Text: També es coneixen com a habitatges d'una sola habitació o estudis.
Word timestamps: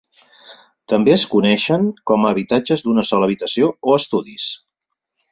També 0.93 1.11
es 1.15 1.25
coneixen 1.33 1.83
com 2.11 2.25
a 2.25 2.31
habitatges 2.35 2.83
d'una 2.85 3.03
sola 3.09 3.27
habitació 3.29 3.69
o 3.91 3.99
estudis. 3.99 4.47